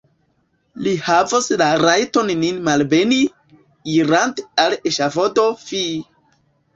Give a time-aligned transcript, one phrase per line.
[0.85, 3.19] Li havos la rajton nin malbeni,
[3.97, 5.83] irante al eŝafodo: fi!